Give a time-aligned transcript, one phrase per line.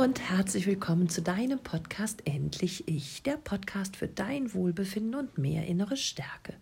[0.00, 5.66] Und herzlich willkommen zu deinem Podcast Endlich Ich, der Podcast für dein Wohlbefinden und mehr
[5.66, 6.54] innere Stärke.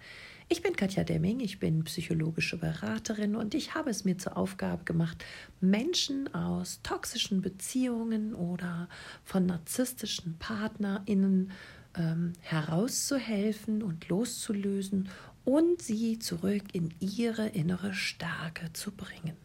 [0.49, 4.83] Ich bin Katja Demming, ich bin psychologische Beraterin und ich habe es mir zur Aufgabe
[4.83, 5.25] gemacht,
[5.61, 8.89] Menschen aus toxischen Beziehungen oder
[9.23, 11.53] von narzisstischen PartnerInnen
[11.97, 15.11] ähm, herauszuhelfen und loszulösen
[15.45, 19.37] und sie zurück in ihre innere Stärke zu bringen.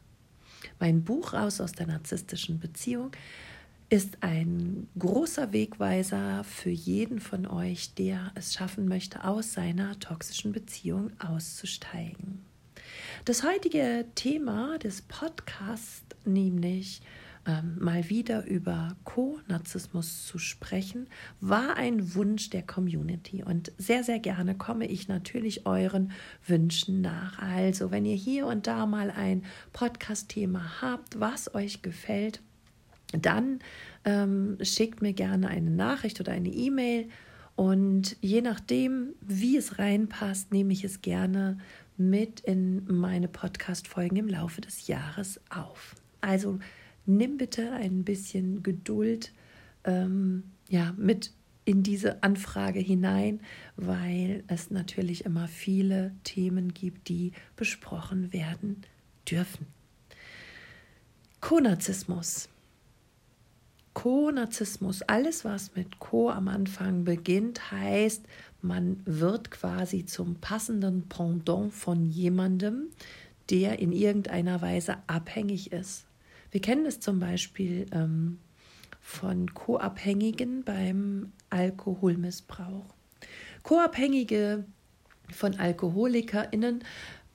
[0.80, 3.12] Mein Buch Raus aus der narzisstischen Beziehung
[3.90, 10.52] ist ein großer Wegweiser für jeden von euch, der es schaffen möchte, aus seiner toxischen
[10.52, 12.44] Beziehung auszusteigen.
[13.26, 17.02] Das heutige Thema des Podcasts, nämlich
[17.46, 21.08] ähm, mal wieder über Co-Narzissmus zu sprechen,
[21.42, 23.44] war ein Wunsch der Community.
[23.44, 26.12] Und sehr, sehr gerne komme ich natürlich euren
[26.48, 27.40] Wünschen nach.
[27.40, 32.42] Also, wenn ihr hier und da mal ein Podcast-Thema habt, was euch gefällt,
[33.20, 33.60] dann
[34.06, 37.10] ähm, schickt mir gerne eine Nachricht oder eine E-Mail.
[37.56, 41.58] Und je nachdem, wie es reinpasst, nehme ich es gerne
[41.98, 45.96] mit in meine Podcast-Folgen im Laufe des Jahres auf.
[46.22, 46.60] Also
[47.06, 49.32] nimm bitte ein bisschen Geduld
[49.84, 51.32] ähm, ja, mit
[51.66, 53.40] in diese Anfrage hinein,
[53.76, 58.82] weil es natürlich immer viele Themen gibt, die besprochen werden
[59.30, 59.68] dürfen.
[61.40, 62.50] Konarzismus.
[63.94, 68.26] Konarzismus, alles was mit Co am Anfang beginnt, heißt,
[68.62, 72.88] man wird quasi zum passenden Pendant von jemandem,
[73.50, 76.06] der in irgendeiner Weise abhängig ist.
[76.52, 78.40] Wir kennen es zum Beispiel ähm,
[79.02, 82.94] von Co-Abhängigen beim Alkoholmissbrauch.
[83.64, 84.64] Co-Abhängige
[85.30, 86.84] von AlkoholikerInnen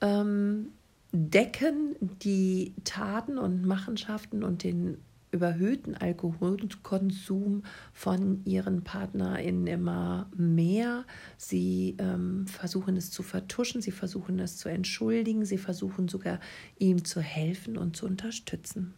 [0.00, 0.72] ähm,
[1.12, 4.98] decken die Taten und Machenschaften und den
[5.30, 7.62] überhöhten Alkoholkonsum
[7.92, 11.04] von ihren PartnerInnen immer mehr.
[11.36, 16.40] Sie ähm, versuchen es zu vertuschen, sie versuchen es zu entschuldigen, sie versuchen sogar
[16.78, 18.94] ihm zu helfen und zu unterstützen.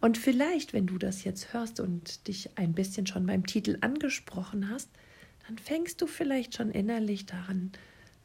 [0.00, 4.68] Und vielleicht, wenn du das jetzt hörst und dich ein bisschen schon beim Titel angesprochen
[4.68, 4.90] hast,
[5.46, 7.72] dann fängst du vielleicht schon innerlich daran,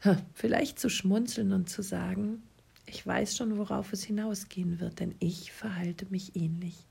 [0.34, 2.42] vielleicht zu schmunzeln und zu sagen,
[2.88, 6.88] ich weiß schon, worauf es hinausgehen wird, denn ich verhalte mich ähnlich.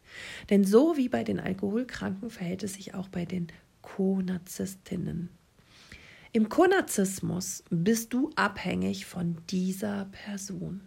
[0.50, 3.48] Denn so wie bei den Alkoholkranken verhält es sich auch bei den
[3.82, 5.30] Konarzistinnen.
[6.32, 10.82] Im Konarzismus bist du abhängig von dieser Person.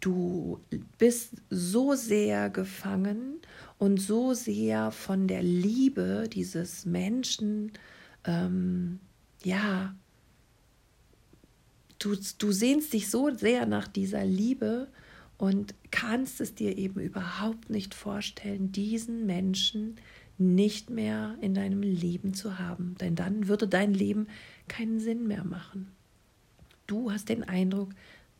[0.00, 0.60] Du
[0.98, 3.40] bist so sehr gefangen
[3.78, 7.72] und so sehr von der Liebe dieses Menschen,
[8.24, 9.00] ähm,
[9.42, 9.94] ja,
[11.98, 14.88] du, du sehnst dich so sehr nach dieser Liebe
[15.36, 19.96] und kannst es dir eben überhaupt nicht vorstellen, diesen Menschen
[20.36, 22.96] nicht mehr in deinem Leben zu haben.
[23.00, 24.28] Denn dann würde dein Leben
[24.68, 25.90] keinen Sinn mehr machen.
[26.86, 27.90] Du hast den Eindruck,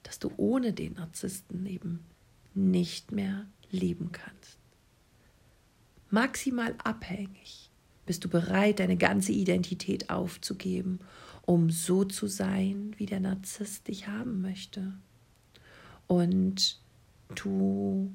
[0.02, 2.00] dass du ohne den Narzissten eben
[2.54, 4.58] nicht mehr leben kannst.
[6.10, 7.70] Maximal abhängig
[8.06, 11.00] bist du bereit, deine ganze Identität aufzugeben,
[11.48, 14.92] um so zu sein, wie der Narzisst dich haben möchte.
[16.06, 16.78] Und
[17.34, 18.12] du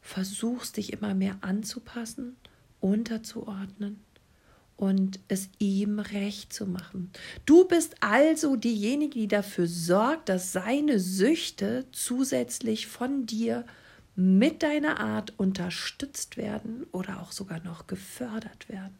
[0.00, 2.36] versuchst dich immer mehr anzupassen,
[2.78, 3.98] unterzuordnen
[4.76, 7.10] und es ihm recht zu machen.
[7.46, 13.66] Du bist also diejenige, die dafür sorgt, dass seine Süchte zusätzlich von dir
[14.14, 18.96] mit deiner Art unterstützt werden oder auch sogar noch gefördert werden.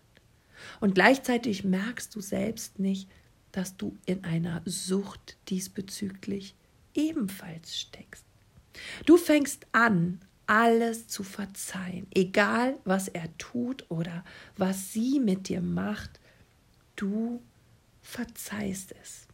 [0.81, 3.09] Und gleichzeitig merkst du selbst nicht,
[3.53, 6.55] dass du in einer Sucht diesbezüglich
[6.95, 8.25] ebenfalls steckst.
[9.07, 14.25] Du fängst an, alles zu verzeihen, egal was er tut oder
[14.57, 16.21] was sie mit dir macht,
[16.97, 17.41] du
[18.03, 19.29] verzeihst es.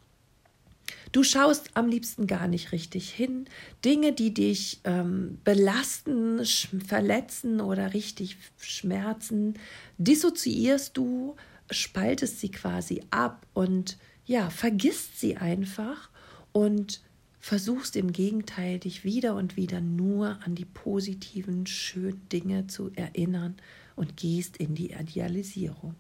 [1.13, 3.47] Du schaust am liebsten gar nicht richtig hin.
[3.85, 9.55] Dinge, die dich ähm, belasten, verletzen oder richtig schmerzen,
[9.97, 11.37] dissoziierst du,
[11.71, 13.99] spaltest sie quasi ab und
[14.29, 16.11] ja, vergisst sie einfach
[16.53, 17.01] und
[17.41, 23.57] versuchst im Gegenteil, dich wieder und wieder nur an die positiven, schönen Dinge zu erinnern
[23.97, 25.95] und gehst in die Idealisierung.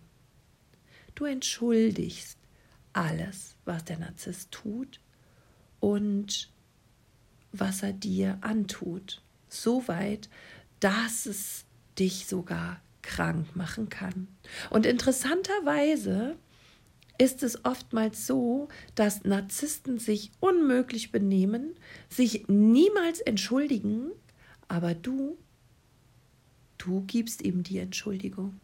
[1.15, 2.37] Du entschuldigst
[2.93, 5.01] alles, was der Narzisst tut
[5.81, 6.51] und
[7.53, 10.29] was er dir antut, so weit,
[10.81, 11.65] dass es
[11.99, 14.29] dich sogar krank machen kann.
[14.69, 16.37] Und interessanterweise
[17.19, 21.75] ist es oftmals so, dass Narzissten sich unmöglich benehmen,
[22.09, 24.11] sich niemals entschuldigen,
[24.69, 25.37] aber du
[26.79, 28.61] Du gibst ihm die Entschuldigung.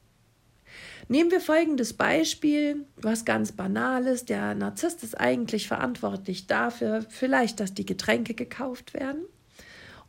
[1.08, 4.24] Nehmen wir folgendes Beispiel, was ganz banales.
[4.24, 9.24] Der Narzisst ist eigentlich verantwortlich dafür, vielleicht, dass die Getränke gekauft werden.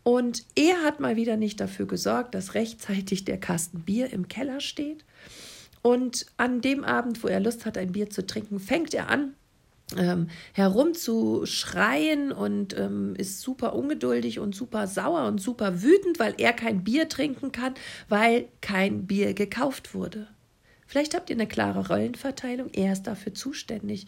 [0.03, 4.59] Und er hat mal wieder nicht dafür gesorgt, dass rechtzeitig der Kasten Bier im Keller
[4.59, 5.03] steht.
[5.85, 9.35] Und an dem Abend, wo er Lust hat, ein Bier zu trinken, fängt er an,
[9.95, 16.53] ähm, herumzuschreien und ähm, ist super ungeduldig und super sauer und super wütend, weil er
[16.53, 17.75] kein Bier trinken kann,
[18.09, 20.27] weil kein Bier gekauft wurde.
[20.87, 24.07] Vielleicht habt ihr eine klare Rollenverteilung, er ist dafür zuständig.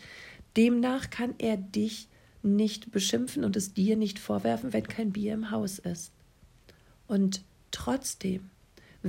[0.56, 2.08] Demnach kann er dich
[2.42, 6.12] nicht beschimpfen und es dir nicht vorwerfen, wenn kein Bier im Haus ist.
[7.06, 8.50] Und trotzdem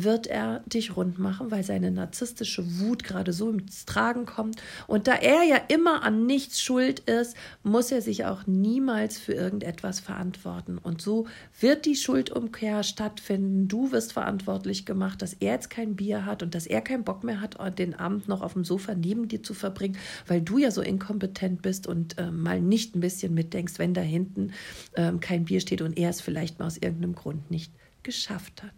[0.05, 4.61] wird er dich rund machen, weil seine narzisstische Wut gerade so ins Tragen kommt.
[4.87, 9.33] Und da er ja immer an nichts schuld ist, muss er sich auch niemals für
[9.33, 10.79] irgendetwas verantworten.
[10.79, 11.27] Und so
[11.61, 13.69] wird die Schuldumkehr stattfinden.
[13.69, 17.25] Du wirst verantwortlich gemacht, dass er jetzt kein Bier hat und dass er keinen Bock
[17.25, 19.97] mehr hat, den Abend noch auf dem Sofa neben dir zu verbringen,
[20.27, 24.01] weil du ja so inkompetent bist und äh, mal nicht ein bisschen mitdenkst, wenn da
[24.01, 24.53] hinten
[24.93, 27.73] äh, kein Bier steht und er es vielleicht mal aus irgendeinem Grund nicht
[28.03, 28.78] geschafft hat.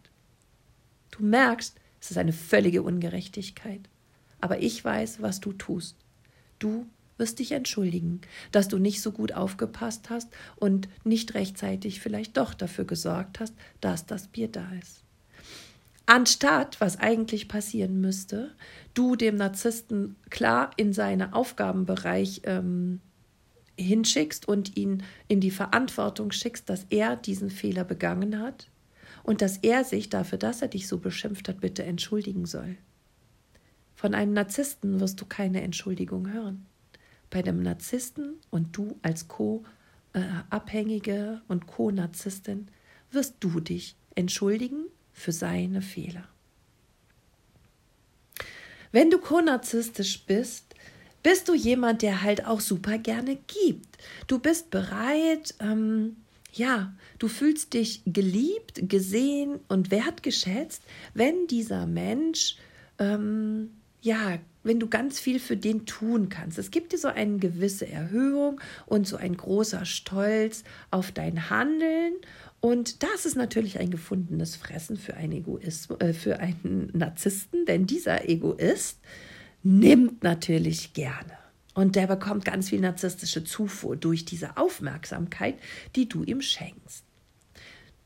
[1.21, 3.83] Du merkst, es ist eine völlige Ungerechtigkeit.
[4.41, 5.97] Aber ich weiß, was du tust.
[6.59, 6.87] Du
[7.19, 8.23] wirst dich entschuldigen,
[8.53, 13.53] dass du nicht so gut aufgepasst hast und nicht rechtzeitig vielleicht doch dafür gesorgt hast,
[13.83, 15.03] dass das Bier da ist.
[16.07, 18.55] Anstatt, was eigentlich passieren müsste,
[18.95, 23.03] du dem Narzissten klar in seinen Aufgabenbereich ähm,
[23.79, 28.71] hinschickst und ihn in die Verantwortung schickst, dass er diesen Fehler begangen hat,
[29.23, 32.79] und dass er sich dafür, dass er dich so beschimpft hat, bitte entschuldigen soll.
[33.95, 36.65] Von einem Narzissten wirst du keine Entschuldigung hören.
[37.29, 42.69] Bei dem Narzissten und du als Co-Abhängige und Co-Narzisstin
[43.11, 46.27] wirst du dich entschuldigen für seine Fehler.
[48.93, 50.75] Wenn du co-narzisstisch bist,
[51.23, 53.99] bist du jemand, der halt auch super gerne gibt.
[54.27, 56.17] Du bist bereit, ähm,
[56.53, 60.83] ja, du fühlst dich geliebt, gesehen und wertgeschätzt,
[61.15, 62.57] wenn dieser Mensch,
[62.99, 63.71] ähm,
[64.03, 66.59] ja, wenn du ganz viel für den tun kannst.
[66.59, 72.15] Es gibt dir so eine gewisse Erhöhung und so ein großer Stolz auf dein Handeln.
[72.61, 77.87] Und das ist natürlich ein gefundenes Fressen für einen Egoist, äh, für einen Narzissten, denn
[77.87, 78.99] dieser Egoist
[79.63, 81.39] nimmt natürlich gerne.
[81.75, 85.59] Und der bekommt ganz viel narzisstische Zufuhr durch diese Aufmerksamkeit,
[85.95, 87.05] die du ihm schenkst.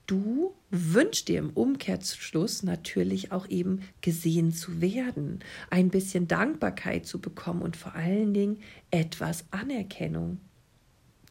[0.06, 7.20] Du wünschst dir im Umkehrschluss natürlich auch eben gesehen zu werden, ein bisschen Dankbarkeit zu
[7.20, 8.58] bekommen und vor allen Dingen
[8.90, 10.40] etwas Anerkennung.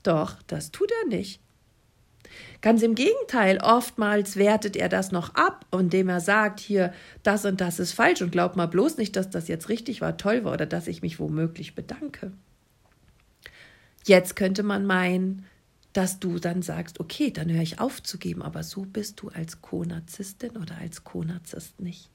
[0.02, 1.40] Doch das tut er nicht.
[2.62, 7.60] Ganz im Gegenteil, oftmals wertet er das noch ab, indem er sagt, hier, das und
[7.60, 10.54] das ist falsch und glaub mal bloß nicht, dass das jetzt richtig war, toll war
[10.54, 12.32] oder dass ich mich womöglich bedanke.
[14.06, 15.46] Jetzt könnte man meinen,
[15.94, 19.30] dass du dann sagst, okay, dann höre ich auf zu geben, aber so bist du
[19.30, 22.10] als Co-Narzisstin oder als Co-Narzisst nicht.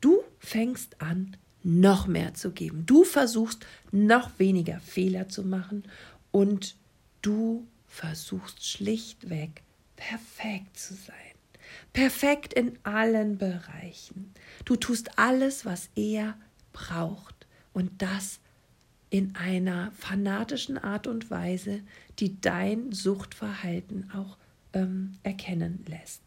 [0.00, 2.84] Du fängst an, noch mehr zu geben.
[2.86, 5.84] Du versuchst, noch weniger Fehler zu machen
[6.30, 6.76] und
[7.22, 9.62] du versuchst schlichtweg
[9.96, 11.16] perfekt zu sein.
[11.92, 14.32] Perfekt in allen Bereichen.
[14.64, 16.36] Du tust alles, was er
[16.72, 17.46] braucht.
[17.72, 18.40] Und das
[19.10, 21.82] in einer fanatischen Art und Weise,
[22.18, 24.38] die dein Suchtverhalten auch
[24.72, 26.22] ähm, erkennen lässt.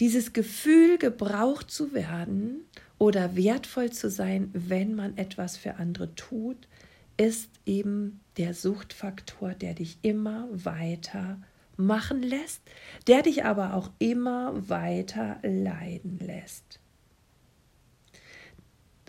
[0.00, 2.64] Dieses Gefühl, gebraucht zu werden
[2.98, 6.66] oder wertvoll zu sein, wenn man etwas für andere tut,
[7.16, 11.40] ist eben der Suchtfaktor, der dich immer weiter
[11.76, 12.62] machen lässt,
[13.06, 16.80] der dich aber auch immer weiter leiden lässt.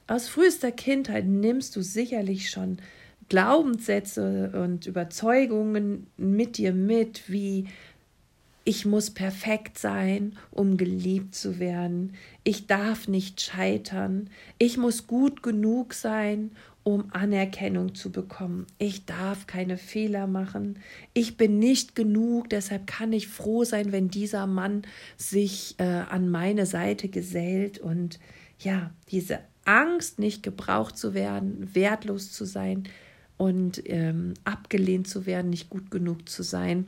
[0.08, 2.78] Aus frühester Kindheit nimmst du sicherlich schon
[3.28, 7.68] Glaubenssätze und Überzeugungen mit dir mit, wie
[8.68, 12.14] ich muss perfekt sein, um geliebt zu werden.
[12.44, 14.32] Ich darf nicht scheitern.
[14.58, 16.50] Ich muss gut genug sein,
[16.84, 18.66] um Anerkennung zu bekommen.
[18.80, 20.80] Ich darf keine Fehler machen.
[21.14, 24.82] Ich bin nicht genug, deshalb kann ich froh sein, wenn dieser Mann
[25.16, 27.78] sich äh, an meine Seite gesellt.
[27.78, 28.20] Und
[28.60, 32.88] ja, diese Angst, nicht gebraucht zu werden, wertlos zu sein,
[33.38, 36.88] und ähm, abgelehnt zu werden, nicht gut genug zu sein,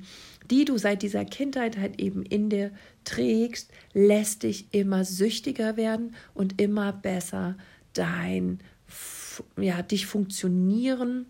[0.49, 2.71] die du seit dieser Kindheit halt eben in dir
[3.03, 7.57] trägst, lässt dich immer süchtiger werden und immer besser
[7.93, 8.59] dein,
[9.57, 11.25] ja, dich funktionieren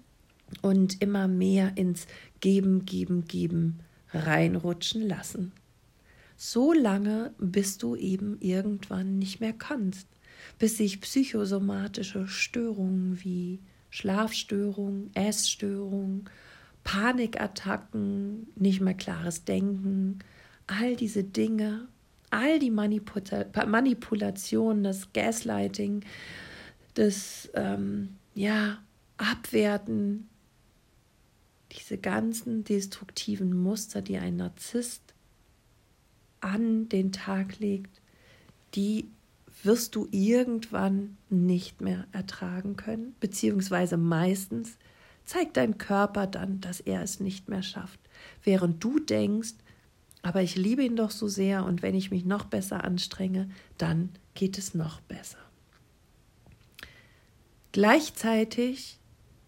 [0.62, 2.06] und immer mehr ins
[2.40, 3.80] Geben, Geben, Geben
[4.14, 5.52] reinrutschen lassen.
[6.40, 10.08] so lange, bis du eben irgendwann nicht mehr kannst,
[10.60, 13.60] bis sich psychosomatische Störungen wie
[13.98, 16.30] Schlafstörungen, Essstörungen,
[16.84, 20.20] Panikattacken, nicht mehr klares Denken,
[20.68, 21.88] all diese Dinge,
[22.30, 26.06] all die Manipula Manipulationen, das Gaslighting,
[26.94, 28.78] das ähm, ja,
[29.18, 30.30] Abwerten,
[31.72, 35.16] diese ganzen destruktiven Muster, die ein Narzisst
[36.40, 38.00] an den Tag legt,
[38.76, 39.10] die
[39.64, 44.78] wirst du irgendwann nicht mehr ertragen können, beziehungsweise meistens
[45.26, 48.00] zeigt dein Körper dann, dass er es nicht mehr schafft,
[48.44, 49.56] während du denkst,
[50.22, 54.10] aber ich liebe ihn doch so sehr und wenn ich mich noch besser anstrenge, dann
[54.34, 55.38] geht es noch besser.
[57.72, 59.00] Gleichzeitig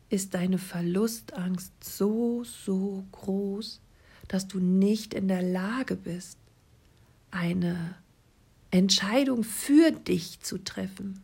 [0.09, 3.81] ist deine Verlustangst so, so groß,
[4.27, 6.37] dass du nicht in der Lage bist,
[7.31, 7.95] eine
[8.71, 11.23] Entscheidung für dich zu treffen.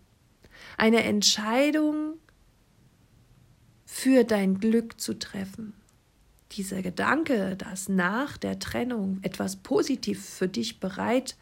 [0.77, 2.15] Eine Entscheidung
[3.85, 5.73] für dein Glück zu treffen.
[6.51, 11.37] Dieser Gedanke, dass nach der Trennung etwas positiv für dich bereit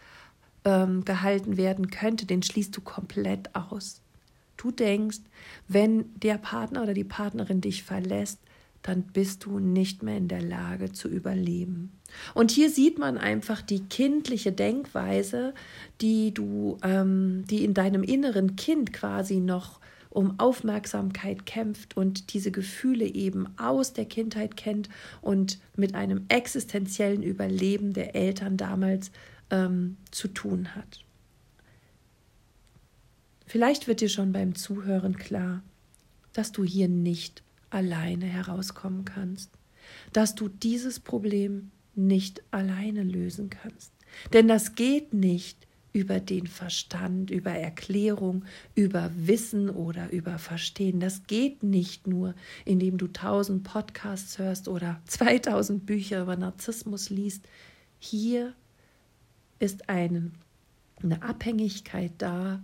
[0.66, 4.02] ähm, gehalten werden könnte, den schließt du komplett aus.
[4.58, 5.20] Du denkst,
[5.68, 8.40] wenn der Partner oder die Partnerin dich verlässt,
[8.82, 11.92] dann bist du nicht mehr in der Lage zu überleben.
[12.34, 15.54] Und hier sieht man einfach die kindliche Denkweise,
[16.02, 19.80] die du, ähm, die in deinem inneren Kind quasi noch
[20.10, 24.90] um Aufmerksamkeit kämpft und diese Gefühle eben aus der Kindheit kennt
[25.22, 29.12] und mit einem existenziellen Überleben der Eltern damals
[29.50, 31.04] ähm, zu tun hat.
[33.48, 35.64] Vielleicht wird dir schon beim Zuhören klar,
[36.32, 39.52] dass du hier nicht alleine herauskommen kannst,
[40.12, 43.92] dass du dieses Problem nicht alleine lösen kannst.
[44.32, 51.00] Denn das geht nicht über den Verstand, über Erklärung, über Wissen oder über Verstehen.
[51.00, 52.34] Das geht nicht nur,
[52.66, 57.48] indem du tausend Podcasts hörst oder 2000 Bücher über Narzissmus liest.
[58.00, 58.54] Hier
[59.60, 60.32] ist eine,
[61.02, 62.64] eine Abhängigkeit da,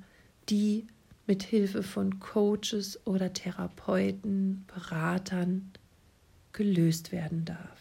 [0.49, 0.87] die
[1.27, 5.71] mit Hilfe von Coaches oder Therapeuten, Beratern
[6.51, 7.78] gelöst werden darf.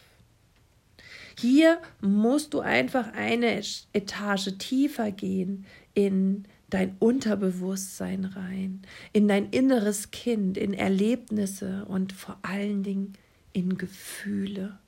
[1.41, 3.61] Hier musst du einfach eine
[3.93, 8.81] Etage tiefer gehen in dein Unterbewusstsein rein,
[9.13, 13.13] in dein inneres Kind, in Erlebnisse und vor allen Dingen
[13.53, 14.79] in Gefühle.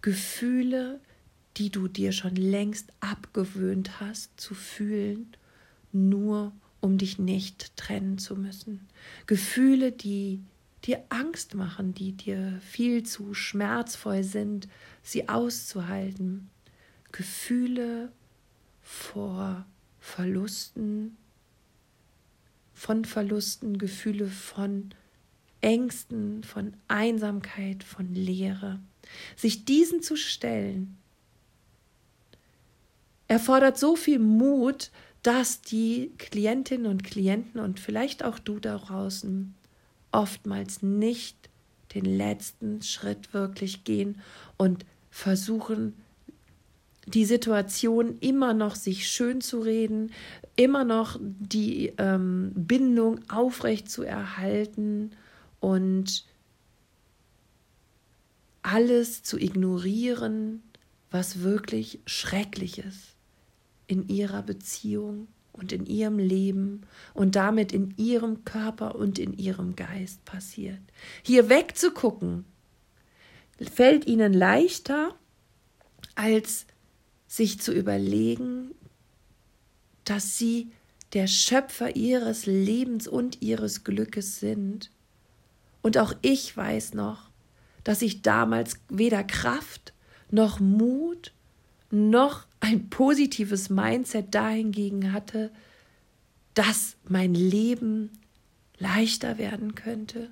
[0.00, 1.00] Gefühle,
[1.58, 5.36] die du dir schon längst abgewöhnt hast zu fühlen,
[5.92, 8.88] nur um dich nicht trennen zu müssen.
[9.26, 10.40] Gefühle, die
[10.84, 14.66] dir Angst machen, die dir viel zu schmerzvoll sind,
[15.02, 16.50] sie auszuhalten.
[17.12, 18.12] Gefühle
[18.82, 19.66] vor
[19.98, 21.16] Verlusten,
[22.72, 24.90] von Verlusten, Gefühle von
[25.60, 28.80] Ängsten, von Einsamkeit, von Leere.
[29.36, 30.96] Sich diesen zu stellen,
[33.28, 34.90] erfordert so viel Mut,
[35.22, 39.54] dass die Klientinnen und Klienten und vielleicht auch du da draußen
[40.12, 41.49] oftmals nicht
[41.94, 44.20] den letzten Schritt wirklich gehen
[44.56, 45.94] und versuchen,
[47.06, 50.12] die Situation immer noch sich schön zu reden,
[50.56, 55.10] immer noch die ähm, Bindung aufrecht zu erhalten
[55.58, 56.24] und
[58.62, 60.62] alles zu ignorieren,
[61.10, 63.16] was wirklich schrecklich ist
[63.86, 66.82] in ihrer Beziehung und in ihrem Leben
[67.14, 70.80] und damit in ihrem Körper und in ihrem Geist passiert.
[71.22, 72.44] Hier wegzugucken,
[73.60, 75.14] fällt ihnen leichter,
[76.14, 76.66] als
[77.26, 78.72] sich zu überlegen,
[80.04, 80.72] dass sie
[81.12, 84.90] der Schöpfer ihres Lebens und ihres Glückes sind.
[85.82, 87.30] Und auch ich weiß noch,
[87.84, 89.92] dass ich damals weder Kraft
[90.30, 91.32] noch Mut
[91.90, 95.50] noch ein positives Mindset dahingegen hatte,
[96.54, 98.10] dass mein Leben
[98.78, 100.30] leichter werden könnte,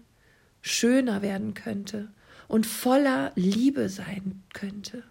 [0.61, 2.09] schöner werden könnte
[2.49, 5.03] und voller Liebe sein könnte.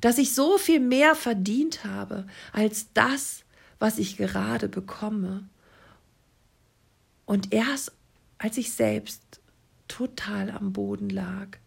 [0.00, 3.44] Dass ich so viel mehr verdient habe als das,
[3.78, 5.48] was ich gerade bekomme.
[7.26, 7.92] Und erst
[8.38, 9.40] als ich selbst
[9.88, 11.58] total am Boden lag,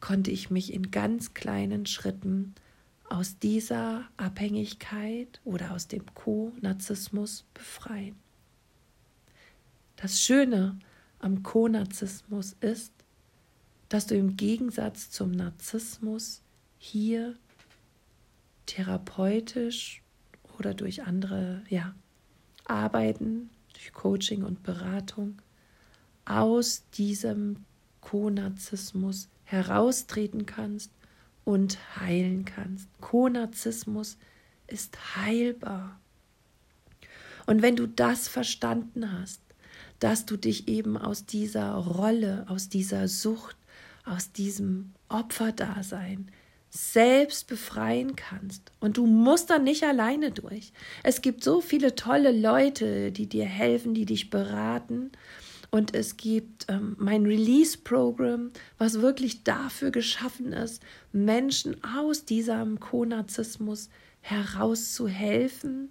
[0.00, 2.54] konnte ich mich in ganz kleinen Schritten
[3.10, 8.16] aus dieser Abhängigkeit oder aus dem Co-Narzissmus befreien.
[9.96, 10.78] Das Schöne
[11.18, 12.92] am Co-Narzissmus ist,
[13.88, 16.40] dass du im Gegensatz zum Narzissmus
[16.78, 17.34] hier
[18.66, 20.02] therapeutisch
[20.58, 21.94] oder durch andere ja,
[22.64, 25.42] Arbeiten, durch Coaching und Beratung
[26.24, 27.64] aus diesem
[28.00, 30.92] Konarzismus heraustreten kannst
[31.50, 32.88] und heilen kannst.
[33.00, 34.18] Konarzismus
[34.68, 35.98] ist heilbar.
[37.46, 39.40] Und wenn du das verstanden hast,
[39.98, 43.56] dass du dich eben aus dieser Rolle, aus dieser Sucht,
[44.04, 46.30] aus diesem Opferdasein
[46.70, 48.70] selbst befreien kannst.
[48.78, 50.72] Und du musst dann nicht alleine durch.
[51.02, 55.10] Es gibt so viele tolle Leute, die dir helfen, die dich beraten.
[55.70, 63.88] Und es gibt ähm, mein Release-Programm, was wirklich dafür geschaffen ist, Menschen aus diesem Konarzismus
[64.20, 65.90] herauszuhelfen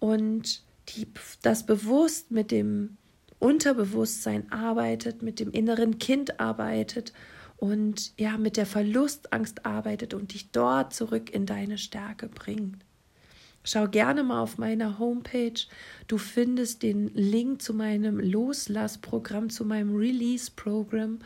[0.00, 1.06] und die,
[1.42, 2.96] das bewusst mit dem
[3.38, 7.12] Unterbewusstsein arbeitet, mit dem inneren Kind arbeitet
[7.56, 12.84] und ja, mit der Verlustangst arbeitet und dich dort zurück in deine Stärke bringt.
[13.64, 15.60] Schau gerne mal auf meiner Homepage.
[16.08, 21.20] Du findest den Link zu meinem Loslassprogramm, zu meinem Release-Programm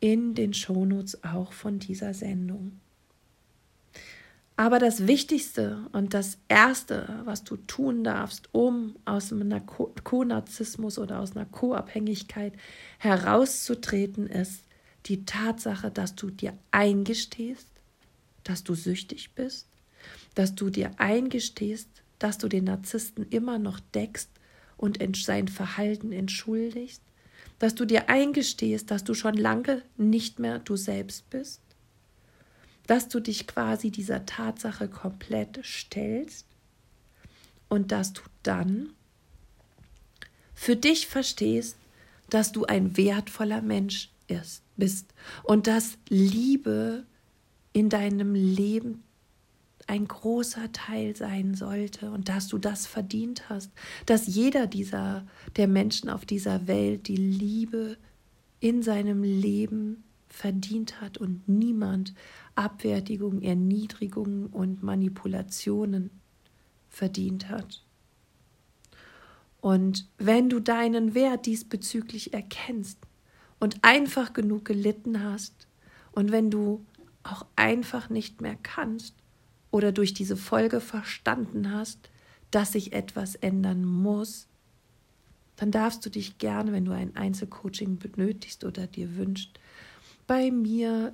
[0.00, 2.80] in den Shownotes auch von dieser Sendung.
[4.56, 11.18] Aber das Wichtigste und das Erste, was du tun darfst, um aus einem Co-Narzissmus oder
[11.18, 12.52] aus einer Co-Abhängigkeit
[12.98, 14.62] herauszutreten, ist
[15.06, 17.66] die Tatsache, dass du dir eingestehst,
[18.44, 19.66] dass du süchtig bist,
[20.34, 21.88] dass du dir eingestehst,
[22.18, 24.30] dass du den Narzissten immer noch deckst
[24.76, 27.02] und sein Verhalten entschuldigst,
[27.58, 31.60] dass du dir eingestehst, dass du schon lange nicht mehr du selbst bist,
[32.86, 36.46] dass du dich quasi dieser Tatsache komplett stellst?
[37.68, 38.90] Und dass du dann
[40.54, 41.76] für dich verstehst,
[42.30, 45.06] dass du ein wertvoller Mensch ist, bist
[45.42, 47.04] und dass Liebe
[47.72, 49.02] in deinem Leben
[49.86, 53.70] ein großer Teil sein sollte und dass du das verdient hast,
[54.06, 57.96] dass jeder dieser der Menschen auf dieser Welt die Liebe
[58.60, 62.14] in seinem Leben verdient hat und niemand
[62.54, 66.10] Abwertigung, Erniedrigung und Manipulationen
[66.88, 67.84] verdient hat.
[69.60, 72.98] Und wenn du deinen Wert diesbezüglich erkennst
[73.60, 75.68] und einfach genug gelitten hast
[76.12, 76.84] und wenn du
[77.22, 79.14] auch einfach nicht mehr kannst
[79.74, 82.08] oder durch diese Folge verstanden hast,
[82.52, 84.46] dass sich etwas ändern muss,
[85.56, 89.58] dann darfst du dich gerne, wenn du ein Einzelcoaching benötigst oder dir wünscht,
[90.28, 91.12] bei mir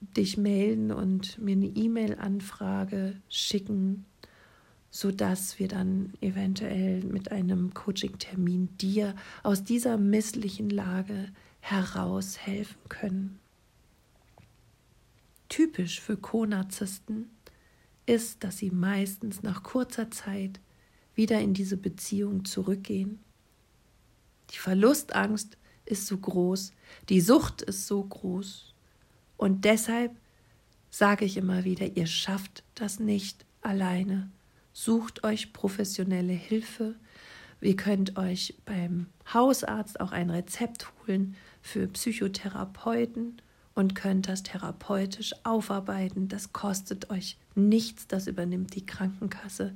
[0.00, 4.06] dich melden und mir eine E-Mail-Anfrage schicken,
[4.90, 11.28] sodass wir dann eventuell mit einem Coaching-Termin dir aus dieser misslichen Lage
[11.60, 13.38] heraushelfen können.
[15.50, 17.28] Typisch für Co-Narzissten
[18.06, 20.60] ist, dass sie meistens nach kurzer Zeit
[21.14, 23.20] wieder in diese Beziehung zurückgehen.
[24.50, 26.72] Die Verlustangst ist so groß,
[27.08, 28.74] die Sucht ist so groß.
[29.36, 30.12] Und deshalb
[30.90, 34.30] sage ich immer wieder, ihr schafft das nicht alleine.
[34.72, 36.94] Sucht euch professionelle Hilfe.
[37.60, 43.40] Ihr könnt euch beim Hausarzt auch ein Rezept holen für Psychotherapeuten
[43.74, 46.28] und könnt das therapeutisch aufarbeiten.
[46.28, 49.74] Das kostet euch nichts, das übernimmt die Krankenkasse.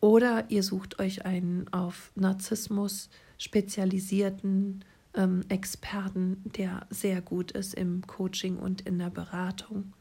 [0.00, 8.06] Oder ihr sucht euch einen auf Narzissmus spezialisierten ähm, Experten, der sehr gut ist im
[8.06, 9.92] Coaching und in der Beratung.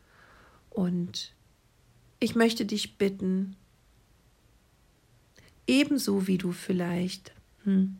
[0.69, 1.33] Und
[2.19, 3.55] ich möchte dich bitten,
[5.65, 7.97] ebenso wie du vielleicht hm,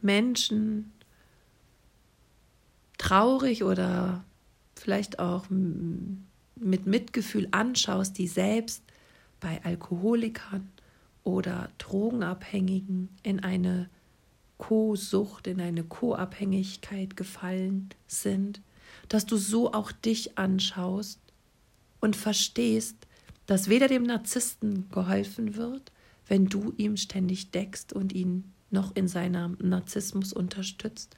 [0.00, 0.92] Menschen
[3.12, 4.24] traurig oder
[4.74, 8.82] vielleicht auch mit Mitgefühl anschaust, die selbst
[9.38, 10.70] bei Alkoholikern
[11.22, 13.90] oder Drogenabhängigen in eine
[14.56, 18.62] Co-Sucht, in eine Co-Abhängigkeit gefallen sind,
[19.10, 21.20] dass du so auch dich anschaust
[22.00, 22.96] und verstehst,
[23.44, 25.92] dass weder dem Narzissten geholfen wird,
[26.28, 31.14] wenn du ihm ständig deckst und ihn noch in seinem Narzissmus unterstützt,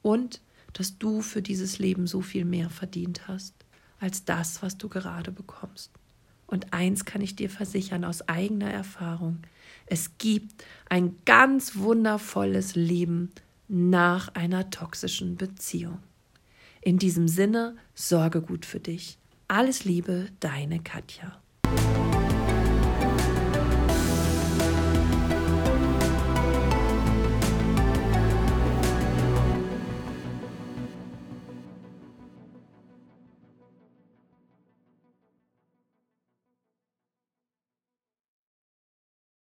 [0.00, 0.40] und
[0.76, 3.54] dass du für dieses Leben so viel mehr verdient hast
[3.98, 5.90] als das, was du gerade bekommst.
[6.46, 9.38] Und eins kann ich dir versichern aus eigener Erfahrung,
[9.86, 13.32] es gibt ein ganz wundervolles Leben
[13.68, 15.98] nach einer toxischen Beziehung.
[16.82, 19.18] In diesem Sinne, sorge gut für dich.
[19.48, 21.40] Alles Liebe, deine Katja.